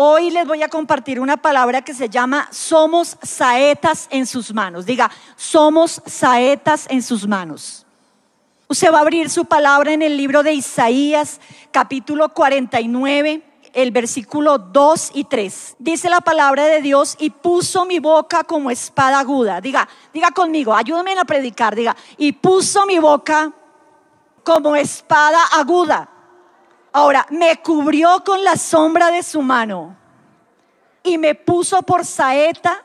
[0.00, 4.86] Hoy les voy a compartir una palabra que se llama somos saetas en sus manos.
[4.86, 7.84] Diga, somos saetas en sus manos.
[8.68, 11.40] Usted va a abrir su palabra en el libro de Isaías,
[11.72, 13.42] capítulo 49,
[13.72, 15.74] el versículo 2 y 3.
[15.80, 19.60] Dice la palabra de Dios y puso mi boca como espada aguda.
[19.60, 21.74] Diga, diga conmigo, ayúdame a predicar.
[21.74, 23.52] Diga, y puso mi boca
[24.44, 26.08] como espada aguda.
[26.92, 29.96] Ahora, me cubrió con la sombra de su mano
[31.02, 32.84] y me puso por saeta,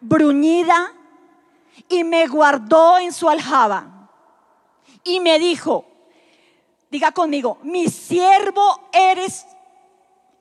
[0.00, 0.92] bruñida,
[1.88, 4.08] y me guardó en su aljaba.
[5.04, 5.84] Y me dijo,
[6.90, 9.46] diga conmigo, mi siervo eres,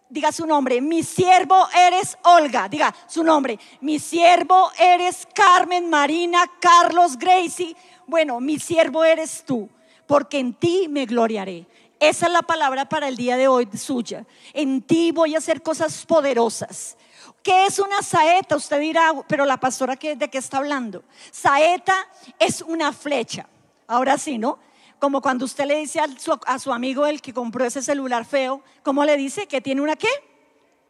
[0.09, 6.49] diga su nombre, mi siervo eres Olga, diga su nombre, mi siervo eres Carmen, Marina,
[6.59, 7.75] Carlos, Gracie.
[8.07, 9.69] Bueno, mi siervo eres tú,
[10.07, 11.67] porque en ti me gloriaré.
[12.09, 14.27] Esa es la palabra para el día de hoy suya.
[14.53, 16.95] En ti voy a hacer cosas poderosas.
[17.41, 18.55] ¿Qué es una saeta?
[18.55, 21.03] Usted dirá, pero la pastora de qué está hablando.
[21.31, 21.95] Saeta
[22.37, 23.47] es una flecha.
[23.87, 24.59] Ahora sí, ¿no?
[24.99, 28.23] Como cuando usted le dice a su, a su amigo el que compró ese celular
[28.23, 29.47] feo, ¿cómo le dice?
[29.47, 30.09] ¿Que tiene una qué?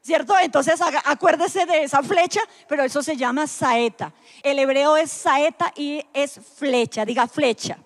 [0.01, 0.37] ¿Cierto?
[0.37, 4.11] Entonces acuérdese de esa flecha, pero eso se llama saeta.
[4.43, 7.77] El hebreo es saeta y es flecha, diga flecha.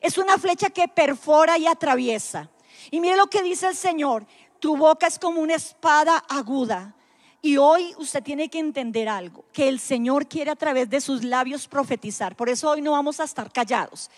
[0.00, 2.48] Es una flecha que perfora y atraviesa.
[2.90, 4.26] Y mire lo que dice el Señor,
[4.60, 6.94] tu boca es como una espada aguda.
[7.40, 11.22] Y hoy usted tiene que entender algo, que el Señor quiere a través de sus
[11.22, 12.34] labios profetizar.
[12.34, 14.10] Por eso hoy no vamos a estar callados.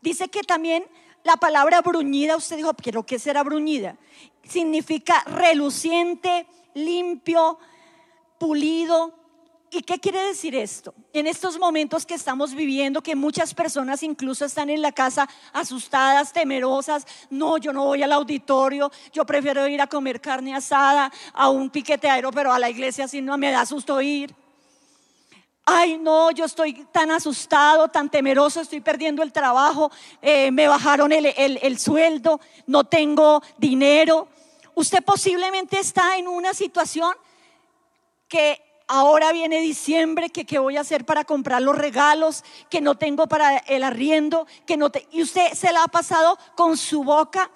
[0.00, 0.84] Dice que también
[1.24, 3.96] la palabra bruñida, usted dijo, pero ¿qué será bruñida?
[4.42, 7.58] Significa reluciente, limpio,
[8.38, 9.14] pulido,
[9.76, 10.94] ¿Y qué quiere decir esto?
[11.12, 16.32] En estos momentos que estamos viviendo, que muchas personas incluso están en la casa asustadas,
[16.32, 21.50] temerosas, no, yo no voy al auditorio, yo prefiero ir a comer carne asada, a
[21.50, 24.32] un piqueteadero, pero a la iglesia si no me da susto ir.
[25.64, 29.90] Ay, no, yo estoy tan asustado, tan temeroso, estoy perdiendo el trabajo,
[30.22, 34.28] eh, me bajaron el sueldo, no tengo dinero.
[34.76, 37.12] Usted posiblemente está en una situación
[38.28, 42.96] que ahora viene diciembre, que qué voy a hacer para comprar los regalos, que no
[42.96, 47.50] tengo para el arriendo, que no y usted se la ha pasado con su boca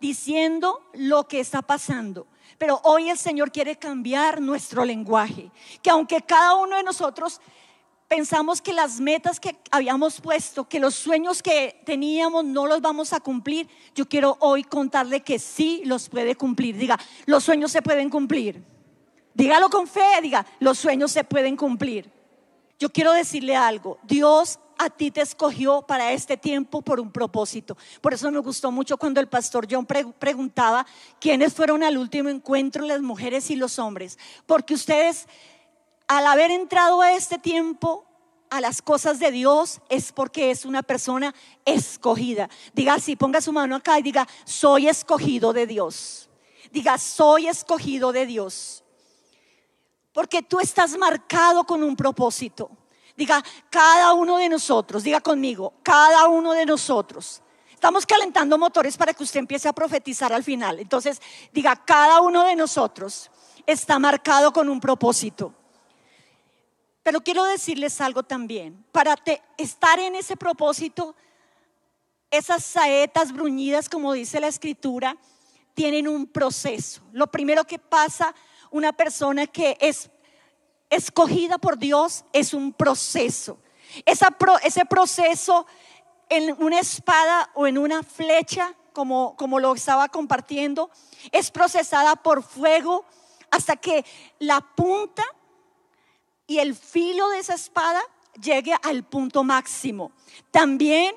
[0.00, 2.26] diciendo lo que está pasando.
[2.58, 5.50] Pero hoy el Señor quiere cambiar nuestro lenguaje,
[5.82, 7.40] que aunque cada uno de nosotros
[8.06, 13.12] pensamos que las metas que habíamos puesto, que los sueños que teníamos no los vamos
[13.12, 16.76] a cumplir, yo quiero hoy contarle que sí los puede cumplir.
[16.76, 18.64] Diga, los sueños se pueden cumplir.
[19.40, 22.12] Dígalo con fe, diga, los sueños se pueden cumplir.
[22.78, 27.74] Yo quiero decirle algo, Dios a ti te escogió para este tiempo por un propósito.
[28.02, 30.86] Por eso me gustó mucho cuando el pastor John preguntaba
[31.18, 34.18] quiénes fueron al último encuentro, las mujeres y los hombres.
[34.44, 35.26] Porque ustedes,
[36.06, 38.04] al haber entrado a este tiempo,
[38.50, 41.34] a las cosas de Dios, es porque es una persona
[41.64, 42.50] escogida.
[42.74, 46.28] Diga así, ponga su mano acá y diga, soy escogido de Dios.
[46.72, 48.84] Diga, soy escogido de Dios.
[50.12, 52.70] Porque tú estás marcado con un propósito.
[53.16, 57.42] Diga, cada uno de nosotros, diga conmigo, cada uno de nosotros.
[57.70, 60.78] Estamos calentando motores para que usted empiece a profetizar al final.
[60.78, 61.20] Entonces,
[61.52, 63.30] diga, cada uno de nosotros
[63.66, 65.54] está marcado con un propósito.
[67.02, 68.84] Pero quiero decirles algo también.
[68.92, 69.16] Para
[69.56, 71.14] estar en ese propósito,
[72.30, 75.16] esas saetas bruñidas, como dice la escritura,
[75.74, 77.00] tienen un proceso.
[77.12, 78.34] Lo primero que pasa
[78.70, 80.10] una persona que es
[80.90, 83.58] escogida por Dios es un proceso.
[84.04, 85.66] ese proceso
[86.28, 90.90] en una espada o en una flecha, como, lo estaba compartiendo,
[91.32, 93.04] es procesada por fuego
[93.50, 94.04] hasta que
[94.38, 95.24] la punta
[96.46, 98.00] y el filo de esa espada
[98.40, 100.12] llegue al punto máximo.
[100.50, 101.14] También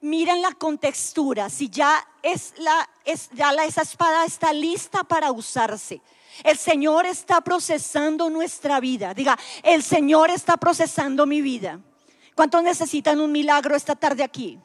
[0.00, 2.88] miren la contextura, si ya es la
[3.32, 6.00] ya la, esa espada está lista para usarse.
[6.44, 9.14] El Señor está procesando nuestra vida.
[9.14, 11.80] Diga, el Señor está procesando mi vida.
[12.34, 14.58] ¿Cuántos necesitan un milagro esta tarde aquí?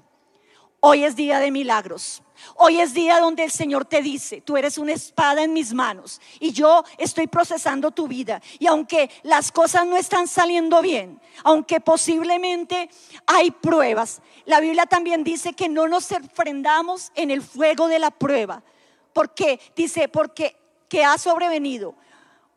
[0.82, 2.24] Hoy es día de milagros.
[2.56, 6.20] Hoy es día donde el Señor te dice, tú eres una espada en mis manos
[6.40, 8.42] y yo estoy procesando tu vida.
[8.58, 12.90] Y aunque las cosas no están saliendo bien, aunque posiblemente
[13.28, 18.10] hay pruebas, la Biblia también dice que no nos enfrentamos en el fuego de la
[18.10, 18.64] prueba.
[19.14, 20.61] Porque dice, porque
[20.92, 21.96] que ha sobrevenido,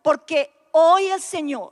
[0.03, 1.71] porque hoy el Señor,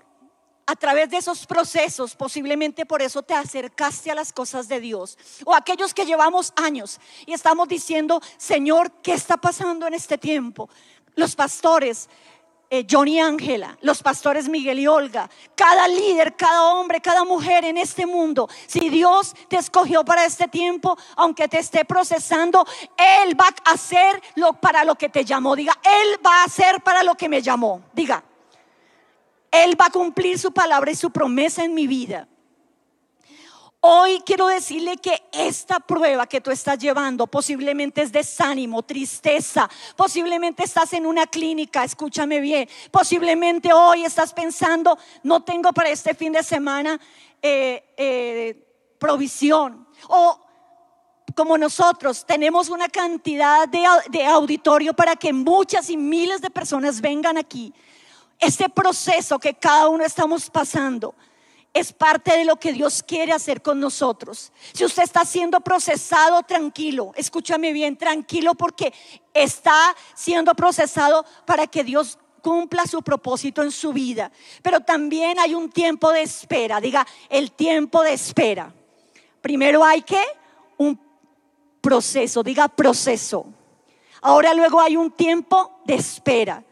[0.64, 5.18] a través de esos procesos, posiblemente por eso te acercaste a las cosas de Dios,
[5.44, 10.70] o aquellos que llevamos años y estamos diciendo, Señor, ¿qué está pasando en este tiempo?
[11.16, 12.08] Los pastores,
[12.74, 17.76] eh, Johnny Ángela, los pastores Miguel y Olga, cada líder, cada hombre, cada mujer en
[17.76, 22.64] este mundo, si Dios te escogió para este tiempo, aunque te esté procesando,
[22.96, 25.54] Él va a hacer lo, para lo que te llamó.
[25.54, 27.82] Diga, Él va a hacer para lo que me llamó.
[27.92, 28.24] Diga,
[29.50, 32.26] Él va a cumplir su palabra y su promesa en mi vida.
[33.84, 40.62] Hoy quiero decirle que esta prueba que tú estás llevando posiblemente es desánimo, tristeza, posiblemente
[40.62, 46.30] estás en una clínica, escúchame bien, posiblemente hoy estás pensando, no tengo para este fin
[46.30, 47.00] de semana
[47.42, 49.88] eh, eh, provisión.
[50.06, 50.38] O
[51.34, 57.00] como nosotros tenemos una cantidad de, de auditorio para que muchas y miles de personas
[57.00, 57.74] vengan aquí.
[58.38, 61.16] Este proceso que cada uno estamos pasando
[61.74, 64.52] es parte de lo que Dios quiere hacer con nosotros.
[64.72, 68.92] Si usted está siendo procesado, tranquilo, escúchame bien, tranquilo porque
[69.32, 74.30] está siendo procesado para que Dios cumpla su propósito en su vida.
[74.60, 78.74] Pero también hay un tiempo de espera, diga, el tiempo de espera.
[79.40, 80.22] Primero hay que
[80.76, 80.98] un
[81.80, 83.46] proceso, diga proceso.
[84.20, 86.62] Ahora luego hay un tiempo de espera.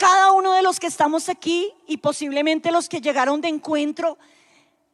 [0.00, 4.16] Cada uno de los que estamos aquí y posiblemente los que llegaron de encuentro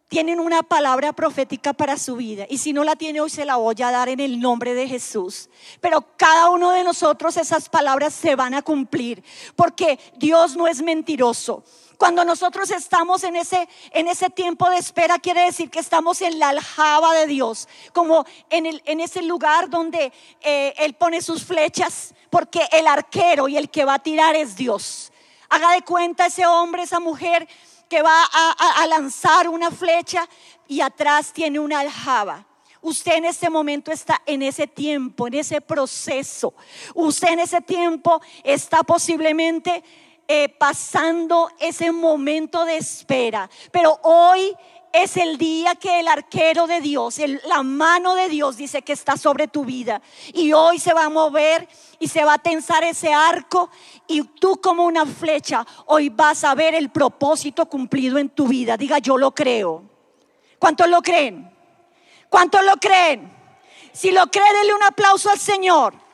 [0.08, 2.44] tienen una palabra profética para su vida.
[2.50, 4.88] Y si no la tiene hoy, se la voy a dar en el nombre de
[4.88, 5.48] Jesús.
[5.80, 9.22] Pero cada uno de nosotros esas palabras se van a cumplir,
[9.54, 11.62] porque Dios no es mentiroso.
[11.96, 16.38] Cuando nosotros estamos en ese, en ese tiempo de espera, quiere decir que estamos en
[16.38, 20.12] la aljaba de Dios, como en, el, en ese lugar donde
[20.42, 24.56] eh, Él pone sus flechas, porque el arquero y el que va a tirar es
[24.56, 25.10] Dios.
[25.48, 27.48] Haga de cuenta ese hombre, esa mujer
[27.88, 30.28] que va a, a lanzar una flecha
[30.68, 32.44] y atrás tiene una aljaba.
[32.82, 36.52] Usted en este momento está en ese tiempo, en ese proceso.
[36.94, 39.82] Usted en ese tiempo está posiblemente
[40.28, 43.48] eh, pasando ese momento de espera.
[43.70, 44.56] Pero hoy
[44.92, 49.16] es el día que el arquero de Dios, la mano de Dios dice que está
[49.16, 50.00] sobre tu vida.
[50.32, 51.68] Y hoy se va a mover
[51.98, 53.70] y se va a tensar ese arco
[54.06, 58.76] y tú como una flecha, hoy vas a ver el propósito cumplido en tu vida.
[58.76, 59.82] Diga, yo lo creo.
[60.58, 61.52] ¿Cuántos lo creen?
[62.30, 63.32] ¿Cuántos lo creen?
[63.92, 66.05] Si lo cree, denle un aplauso al Señor.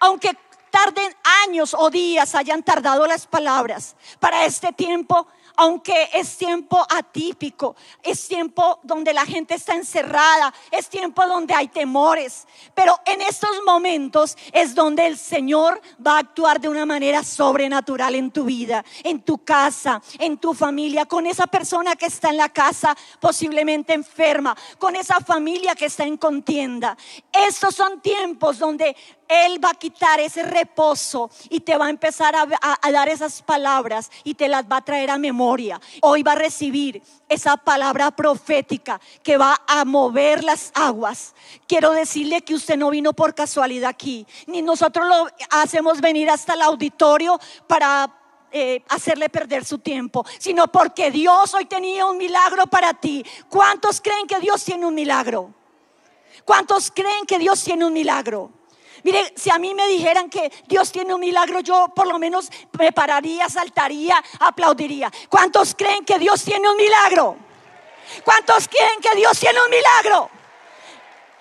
[0.00, 0.36] Aunque
[0.70, 1.14] tarden
[1.46, 7.74] años o días, hayan tardado las palabras para este tiempo, aunque es tiempo atípico,
[8.04, 13.50] es tiempo donde la gente está encerrada, es tiempo donde hay temores, pero en estos
[13.66, 18.84] momentos es donde el Señor va a actuar de una manera sobrenatural en tu vida,
[19.02, 23.94] en tu casa, en tu familia, con esa persona que está en la casa posiblemente
[23.94, 26.96] enferma, con esa familia que está en contienda.
[27.32, 28.96] Estos son tiempos donde
[29.28, 34.10] él va a quitar ese reposo y te va a empezar a, dar esas palabras
[34.24, 35.80] y te las va a traer a memoria.
[36.00, 41.34] Hoy va a recibir esa palabra profética que va a mover las aguas.
[41.66, 46.54] Quiero decirle que usted no vino por casualidad aquí, ni nosotros lo hacemos venir hasta
[46.54, 48.10] el auditorio para
[48.50, 53.24] eh, hacerle perder su tiempo, sino porque Dios hoy tenía un milagro para ti.
[53.50, 55.52] ¿Cuántos creen que Dios tiene un milagro?
[56.46, 58.57] ¿Cuántos creen que Dios tiene un milagro?
[59.08, 62.50] Mire, si a mí me dijeran que Dios tiene un milagro, yo por lo menos
[62.78, 65.10] me pararía, saltaría, aplaudiría.
[65.30, 67.34] ¿Cuántos creen que Dios tiene un milagro?
[68.22, 70.28] ¿Cuántos creen que Dios tiene un milagro?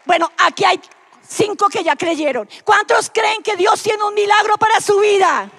[0.06, 0.80] Bueno, aquí hay
[1.27, 2.48] cinco que ya creyeron.
[2.63, 5.51] ¿Cuántos creen que Dios tiene un milagro para su vida?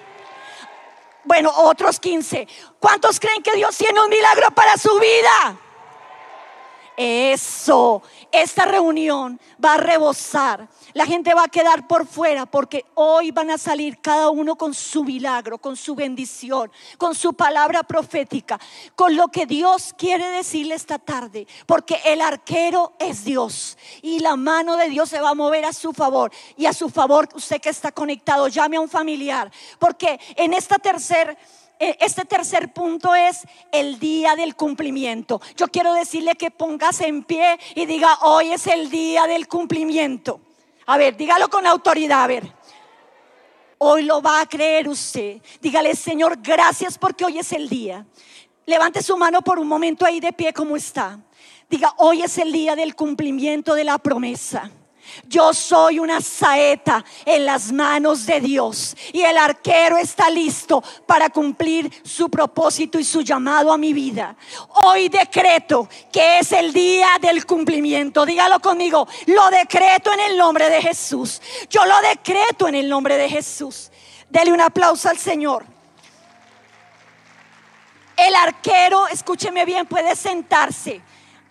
[1.25, 2.47] Bueno, otros 15.
[2.79, 5.59] ¿Cuántos creen que Dios tiene un milagro para su vida?
[7.01, 13.31] Eso, esta reunión va a rebosar la gente va a quedar por fuera porque hoy
[13.31, 18.59] van a salir cada uno con su milagro, con su bendición, con su palabra profética,
[18.95, 21.47] con lo que Dios quiere decirle esta tarde.
[21.65, 25.73] Porque el arquero es Dios y la mano de Dios se va a mover a
[25.73, 26.31] su favor.
[26.57, 29.51] Y a su favor, usted que está conectado, llame a un familiar.
[29.77, 31.37] Porque en esta tercera
[31.79, 35.41] este tercer punto es el día del cumplimiento.
[35.55, 40.41] Yo quiero decirle que póngase en pie y diga, hoy es el día del cumplimiento.
[40.85, 42.53] A ver, dígalo con autoridad, a ver.
[43.77, 45.41] Hoy lo va a creer usted.
[45.61, 48.05] Dígale, Señor, gracias porque hoy es el día.
[48.65, 51.17] Levante su mano por un momento ahí de pie como está.
[51.69, 54.69] Diga, hoy es el día del cumplimiento de la promesa.
[55.27, 61.29] Yo soy una saeta en las manos de Dios y el arquero está listo para
[61.29, 64.35] cumplir su propósito y su llamado a mi vida.
[64.83, 68.25] Hoy decreto que es el día del cumplimiento.
[68.25, 71.41] Dígalo conmigo, lo decreto en el nombre de Jesús.
[71.69, 73.91] Yo lo decreto en el nombre de Jesús.
[74.29, 75.65] Dele un aplauso al Señor.
[78.15, 81.01] El arquero, escúcheme bien, puede sentarse.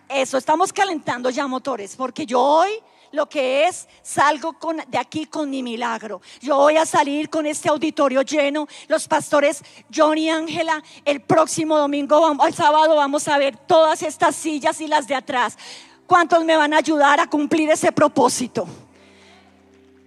[0.07, 2.69] Eso, estamos calentando ya motores, porque yo hoy
[3.11, 4.55] lo que es, salgo
[4.87, 6.21] de aquí con mi milagro.
[6.41, 8.67] Yo voy a salir con este auditorio lleno.
[8.87, 9.63] Los pastores
[9.93, 14.87] Johnny y Ángela, el próximo domingo, el sábado, vamos a ver todas estas sillas y
[14.87, 15.57] las de atrás.
[16.05, 18.67] ¿Cuántos me van a ayudar a cumplir ese propósito?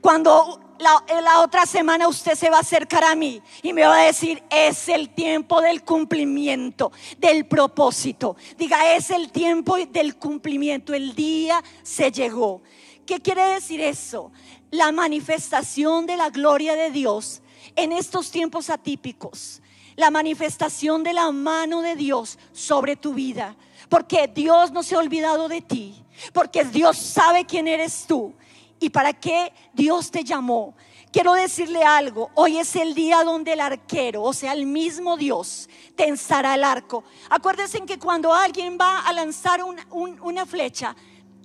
[0.00, 4.06] Cuando la, otra semana usted se va a acercar a mí y me va a
[4.06, 8.36] decir, es el tiempo del cumplimiento, del propósito.
[8.58, 12.62] Diga, es el tiempo del cumplimiento, el día se llegó.
[13.06, 14.32] ¿Qué quiere decir eso?
[14.70, 17.42] La manifestación de la gloria de Dios
[17.76, 19.60] en estos tiempos atípicos.
[19.96, 23.56] La manifestación de la mano de Dios sobre tu vida.
[23.88, 26.02] Porque Dios no se ha olvidado de ti.
[26.32, 28.34] Porque Dios sabe quién eres tú
[28.82, 30.74] y para qué Dios te llamó.
[31.12, 35.68] Quiero decirle algo, hoy es el día donde el arquero, o sea, el mismo Dios,
[35.94, 37.04] tensará el arco.
[37.30, 40.96] Acuérdense que cuando alguien va a lanzar una flecha,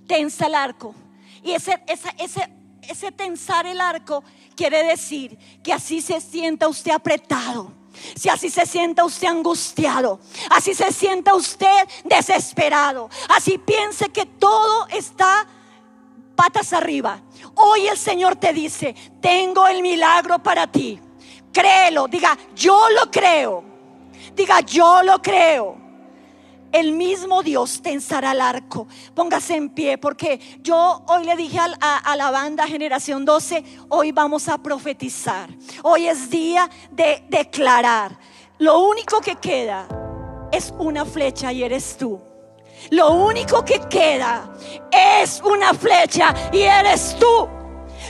[0.07, 0.95] tensa el arco.
[1.47, 2.49] Y ese, ese,
[2.81, 4.21] ese tensar el arco
[4.53, 7.71] quiere decir que así se sienta usted apretado.
[8.17, 14.87] Si así se sienta usted angustiado, así se sienta usted desesperado, así piense que todo
[14.89, 15.47] está
[16.35, 17.21] patas arriba.
[17.55, 20.99] Hoy el Señor te dice, tengo el milagro para ti.
[21.53, 23.63] Créelo, diga, yo lo creo.
[24.35, 25.86] Diga, yo lo creo
[26.71, 28.87] el mismo Dios tensará el arco.
[29.13, 34.47] Póngase en pie, porque yo hoy le dije a, la banda Generación 12, hoy vamos
[34.47, 35.49] a profetizar.
[35.83, 38.17] Hoy es día de declarar.
[38.59, 39.87] Lo único que queda
[40.51, 42.19] es una flecha y eres tú.
[42.91, 44.53] Lo único que queda
[44.91, 47.49] es una flecha y eres tú.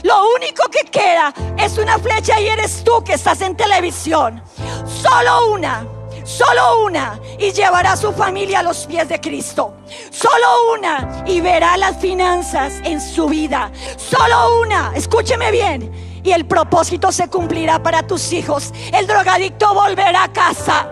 [0.03, 4.41] Lo único que queda es una flecha y eres tú que estás en televisión.
[4.85, 5.96] Solo una
[6.27, 9.77] solo una y llevará a su familia a los pies de Cristo.
[10.11, 13.71] Solo una y verá las finanzas en su vida.
[13.95, 18.73] Solo una, escúcheme bien, y el propósito se cumplirá para tus hijos.
[18.91, 20.89] El drogadicto volverá a casa.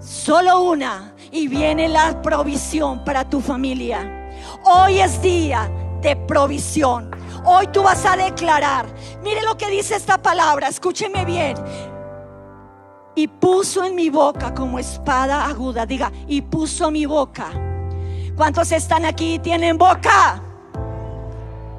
[0.00, 4.30] Solo una y viene la provisión para tu familia.
[4.64, 7.10] Hoy es día de provisión.
[7.44, 8.86] Hoy tú vas a declarar.
[9.22, 11.56] Mire lo que dice esta palabra, escúcheme bien
[13.14, 15.86] y puso en mi boca como espada aguda.
[15.86, 17.50] Diga, y puso mi boca.
[18.36, 20.42] ¿Cuántos están aquí y tienen boca?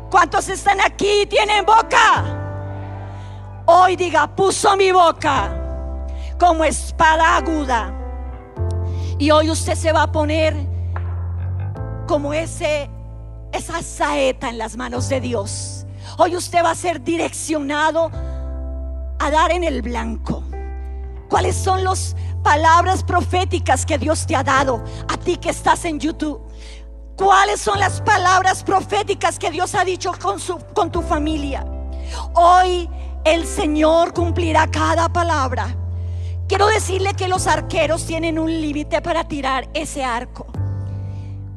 [0.10, 2.24] ¿Cuántos están aquí y tienen boca?
[3.66, 5.60] Hoy diga, puso mi boca
[6.40, 7.94] como espada aguda.
[9.18, 10.56] Y hoy usted se va a poner
[12.08, 12.90] como ese
[13.54, 15.86] esa saeta en las manos de Dios.
[16.18, 18.12] Hoy usted va a ser direccionado
[19.20, 20.44] a dar en el blanco.
[21.34, 26.00] ¿Cuáles son las palabras proféticas que Dios te ha dado a ti que estás en
[26.00, 26.40] YouTube?
[27.18, 31.66] ¿Cuáles son las palabras proféticas que Dios ha dicho con, su, con tu familia?
[32.36, 32.88] Hoy
[33.26, 35.76] el Señor cumplirá cada palabra.
[36.48, 40.46] Quiero decirle que los arqueros tienen un límite para tirar ese arco.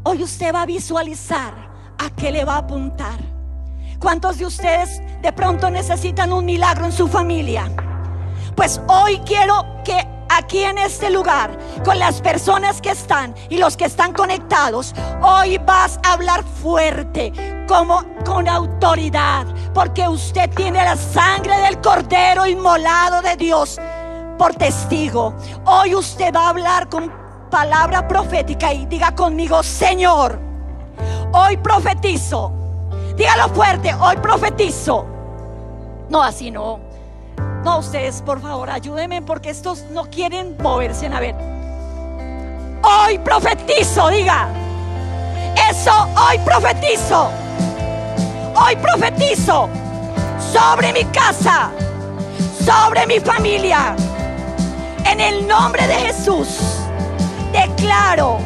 [0.05, 1.53] Hoy usted va a visualizar
[1.99, 3.19] a qué le va a apuntar.
[4.01, 7.71] ¿Cuántos de ustedes de pronto necesitan un milagro en su familia?
[8.57, 13.77] Pues hoy quiero que aquí en este lugar, con las personas que están y los
[13.77, 17.33] que están conectados, hoy vas a hablar fuerte,
[17.69, 23.79] como con autoridad, porque usted tiene la sangre del cordero inmolado de Dios
[24.39, 25.35] por testigo.
[25.67, 27.13] Hoy usted va a hablar con
[27.51, 30.41] palabra profética y diga conmigo, Señor,
[31.33, 32.53] hoy profetizo.
[33.17, 35.07] Dígalo fuerte, hoy profetizo.
[36.09, 36.86] No, así no.
[37.67, 41.09] No, ustedes, por favor, ayúdenme porque estos no quieren moverse.
[41.09, 41.35] A ver.
[42.81, 44.47] Hoy profetizo, diga.
[45.69, 47.29] Eso, hoy profetizo.
[48.55, 49.69] Hoy profetizo
[50.53, 51.73] sobre mi casa,
[52.65, 53.97] sobre mi familia.
[55.05, 56.47] En el nombre de Jesús,
[57.51, 58.39] declaro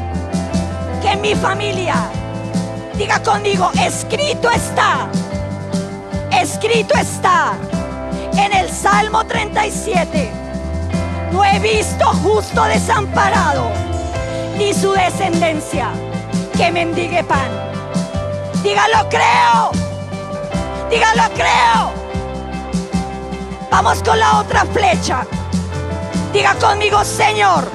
[1.03, 2.09] que mi familia,
[2.95, 5.11] diga conmigo, escrito está,
[6.33, 7.53] escrito está
[8.83, 10.31] Salmo 37,
[11.33, 13.71] no he visto justo desamparado,
[14.57, 15.91] ni su descendencia
[16.57, 17.51] que mendigue pan.
[18.63, 19.71] Dígalo creo.
[20.89, 21.93] Dígalo creo.
[23.71, 25.27] Vamos con la otra flecha.
[26.33, 27.69] Diga conmigo, Señor,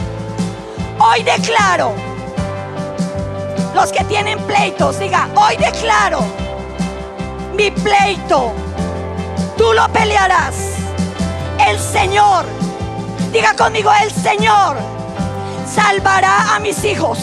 [0.97, 1.93] hoy declaro,
[3.75, 6.21] los que tienen pleitos, diga, hoy declaro
[7.53, 8.53] mi pleito,
[9.55, 10.74] tú lo pelearás.
[11.67, 12.45] El Señor,
[13.31, 14.77] diga conmigo, el Señor
[15.67, 17.17] salvará a mis hijos.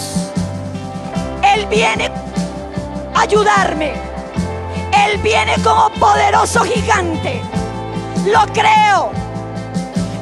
[1.54, 2.10] Él viene
[3.14, 3.92] a ayudarme.
[5.06, 7.40] Él viene como poderoso gigante.
[8.26, 9.12] Lo creo.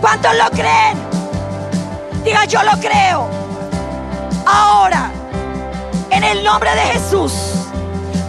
[0.03, 0.99] ¿Cuántos lo creen?
[2.23, 3.27] Diga yo lo creo.
[4.47, 5.11] Ahora,
[6.11, 7.33] en el nombre de Jesús,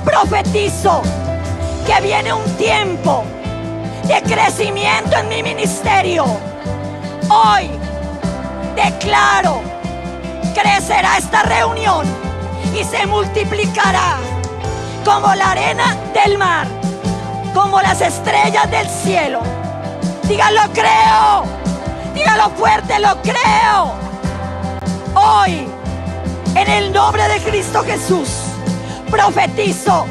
[0.05, 1.01] profetizo
[1.86, 3.25] que viene un tiempo
[4.12, 6.25] de crecimiento en mi ministerio.
[7.30, 7.70] Hoy
[8.75, 9.62] declaro,
[10.53, 12.06] crecerá esta reunión
[12.77, 14.18] y se multiplicará
[15.06, 16.68] como la arena del mar,
[17.53, 19.39] como las estrellas del cielo.
[20.24, 21.46] Dígalo, creo.
[22.13, 23.94] Dígalo fuerte, lo creo.
[25.15, 25.68] Hoy,
[26.56, 28.30] en el nombre de Cristo Jesús,
[29.10, 30.06] profetizo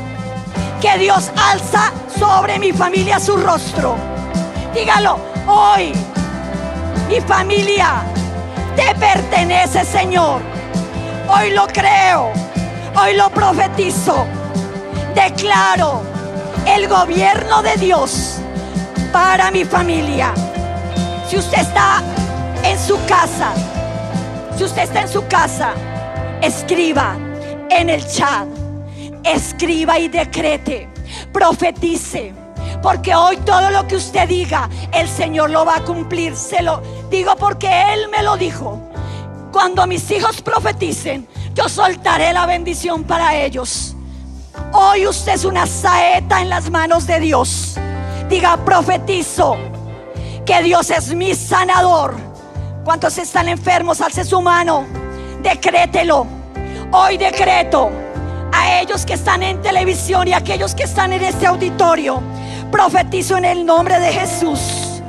[0.80, 3.96] que Dios alza sobre mi familia su rostro.
[4.74, 5.92] Dígalo, hoy
[7.08, 8.02] mi familia
[8.76, 10.40] te pertenece, Señor.
[11.28, 12.32] Hoy lo creo,
[13.00, 14.26] hoy lo profetizo.
[15.14, 16.02] Declaro
[16.66, 18.38] el gobierno de Dios
[19.12, 20.32] para mi familia.
[21.28, 22.02] Si usted está
[22.62, 23.52] en su casa,
[24.56, 25.72] si usted está en su casa,
[26.40, 27.16] escriba
[27.70, 28.46] en el chat,
[29.24, 30.88] escriba y decrete,
[31.32, 32.32] profetice.
[32.82, 36.34] Porque hoy todo lo que usted diga, el Señor lo va a cumplir.
[36.36, 38.80] Se lo digo porque Él me lo dijo.
[39.52, 43.94] Cuando mis hijos profeticen, yo soltaré la bendición para ellos.
[44.72, 47.76] Hoy usted es una saeta en las manos de Dios.
[48.28, 49.56] Diga, profetizo
[50.46, 52.14] que Dios es mi sanador.
[52.84, 54.00] ¿Cuántos están enfermos?
[54.00, 54.86] Alce su mano.
[55.42, 56.26] Decrételo.
[56.92, 57.90] Hoy decreto
[58.68, 62.22] ellos que están en televisión y aquellos que están en este auditorio.
[62.70, 65.02] Profetizo en el nombre de Jesús.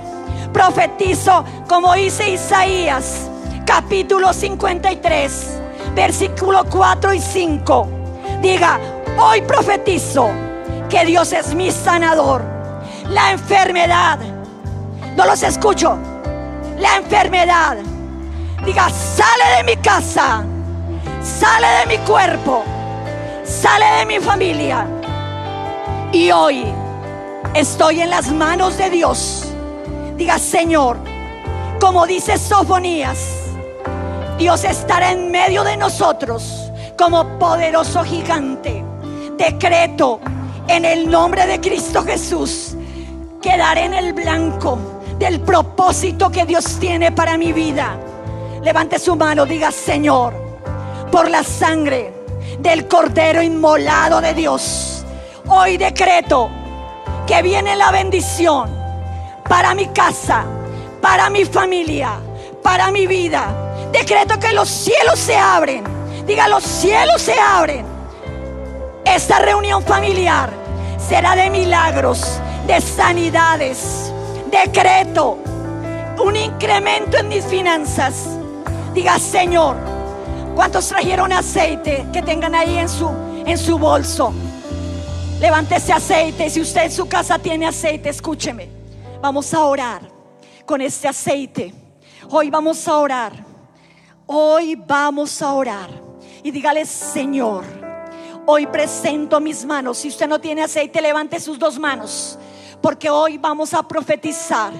[0.54, 3.30] Profetizo como dice Isaías,
[3.66, 5.60] capítulo 53,
[5.96, 7.88] versículo 4 y 5.
[8.42, 8.80] Diga,
[9.18, 10.30] hoy profetizo
[10.90, 12.44] que Dios es mi sanador.
[13.10, 14.20] La enfermedad,
[15.16, 15.98] no los escucho.
[16.78, 17.78] La enfermedad,
[18.66, 20.44] diga, sale de mi casa,
[21.24, 22.64] sale de mi cuerpo,
[23.44, 24.88] sale de mi familia.
[26.12, 26.66] Y hoy
[27.54, 29.48] estoy en las manos de Dios.
[30.18, 30.98] Diga, Señor,
[31.80, 33.18] como dice Sofonías,
[34.38, 38.84] Dios estará en medio de nosotros como poderoso gigante.
[39.38, 40.20] Decreto
[40.68, 42.76] en el nombre de Cristo Jesús,
[43.42, 44.78] quedaré en el blanco
[45.18, 47.98] del propósito que Dios tiene para mi vida.
[48.64, 50.34] Levante su mano, diga, Señor,
[51.12, 52.21] por la sangre
[52.62, 55.04] del Cordero inmolado de Dios,
[55.48, 56.50] hoy decreto
[57.26, 58.70] que viene la bendición
[59.50, 60.46] para mi casa,
[61.02, 62.20] para mi familia,
[62.62, 63.48] para mi vida.
[63.92, 65.84] Decreto que los cielos se abren.
[66.26, 67.86] Diga, los cielos se abren.
[69.04, 70.52] Esta reunión familiar
[70.98, 74.14] será de milagros, de sanidades.
[74.52, 75.40] Decreto
[76.24, 78.28] un incremento en mis finanzas.
[78.94, 79.76] Diga, Señor,
[80.56, 83.10] ¿cuántos trajeron aceite que tengan ahí en su,
[83.46, 84.34] en su bolso?
[85.40, 86.50] Levante ese aceite.
[86.50, 88.70] Si usted en su casa tiene aceite, escúcheme.
[89.22, 90.02] Vamos a orar
[90.66, 91.74] con este aceite.
[92.30, 93.34] Hoy vamos a orar.
[94.26, 95.90] Hoy vamos a orar.
[96.44, 97.66] Y dígale, Señor,
[98.46, 99.98] hoy presento mis manos.
[99.98, 102.38] Si usted no tiene aceite, levante sus dos manos.
[102.82, 104.72] Porque hoy vamos a profetizar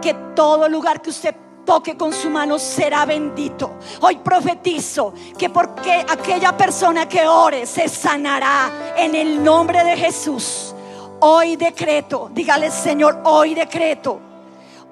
[0.00, 3.78] que todo lugar que usted toque con su mano será bendito.
[4.00, 10.74] Hoy profetizo que porque aquella persona que ore se sanará en el nombre de Jesús.
[11.20, 14.18] Hoy decreto, dígale Señor, hoy decreto,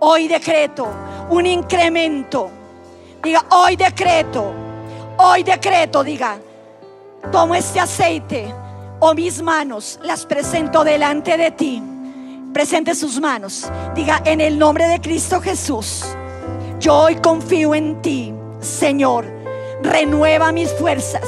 [0.00, 0.88] hoy decreto
[1.30, 2.50] un incremento.
[3.22, 4.52] Diga, hoy decreto,
[5.18, 6.38] hoy decreto, diga,
[7.30, 8.54] tomo este aceite
[8.98, 11.83] o mis manos, las presento delante de ti.
[12.52, 13.70] Presente sus manos.
[13.94, 16.04] Diga, en el nombre de Cristo Jesús,
[16.80, 19.26] yo hoy confío en ti, Señor.
[19.82, 21.22] Renueva mis fuerzas.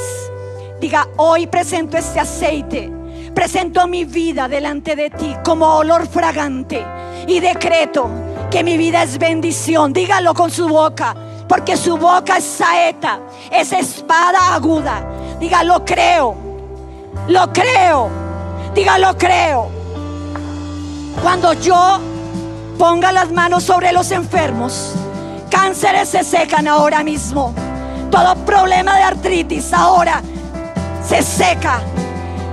[0.81, 2.91] Diga, hoy presento este aceite.
[3.35, 6.85] Presento mi vida delante de ti como olor fragante.
[7.29, 8.09] Y decreto
[8.51, 9.93] que mi vida es bendición.
[9.93, 11.15] Dígalo con su boca.
[11.49, 15.05] Porque su boca es saeta, es espada aguda.
[15.39, 16.35] Diga, lo creo,
[17.29, 18.11] lo creo,
[18.75, 19.69] Dígalo, creo.
[21.23, 22.01] Cuando yo
[22.79, 24.95] ponga las manos sobre los enfermos,
[25.53, 27.55] cánceres se secan ahora mismo.
[28.11, 30.23] Todo problema de artritis ahora
[31.07, 31.81] se seca.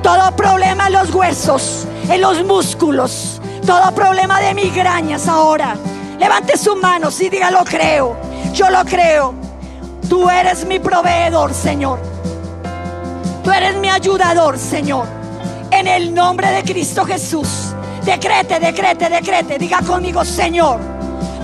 [0.03, 3.41] Todo problema en los huesos, en los músculos.
[3.65, 5.75] Todo problema de migrañas ahora.
[6.19, 8.17] Levante sus manos y diga, lo creo.
[8.53, 9.33] Yo lo creo.
[10.09, 11.99] Tú eres mi proveedor, Señor.
[13.43, 15.07] Tú eres mi ayudador, Señor.
[15.71, 17.73] En el nombre de Cristo Jesús.
[18.03, 19.57] Decrete, decrete, decrete.
[19.57, 20.98] Diga conmigo, Señor.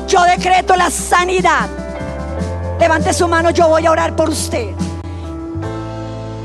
[0.08, 1.68] Yo decreto la sanidad.
[2.80, 4.70] Levante su mano, yo voy a orar por usted.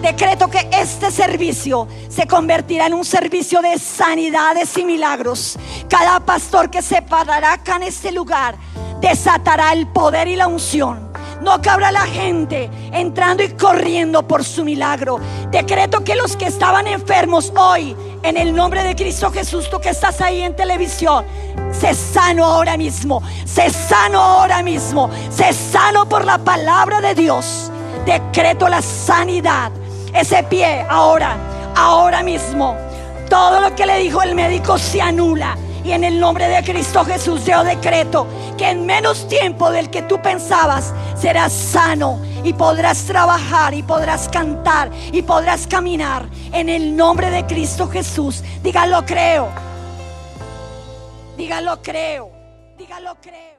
[0.01, 5.59] Decreto que este servicio se convertirá en un servicio de sanidades y milagros.
[5.89, 8.57] Cada pastor que se parará acá en este lugar
[9.01, 11.11] desatará el poder y la unción.
[11.43, 15.19] No cabrá la gente entrando y corriendo por su milagro.
[15.51, 19.91] Decreto que los que estaban enfermos hoy, en el nombre de Cristo Jesús, tú que
[19.91, 21.25] estás ahí en televisión,
[21.73, 23.23] se sano ahora mismo.
[23.45, 25.11] Se sano ahora mismo.
[25.31, 27.71] Se sano por la palabra de Dios.
[28.05, 29.73] Decreto la sanidad.
[30.13, 31.37] Ese pie ahora,
[31.77, 32.77] ahora mismo.
[33.29, 35.57] Todo lo que le dijo el médico se anula.
[35.85, 38.27] Y en el nombre de Cristo Jesús yo decreto
[38.59, 44.29] que en menos tiempo del que tú pensabas serás sano y podrás trabajar y podrás
[44.29, 48.43] cantar y podrás caminar en el nombre de Cristo Jesús.
[48.63, 49.49] Dígalo creo.
[51.37, 52.31] Dígalo creo.
[52.77, 53.51] Dígalo creo.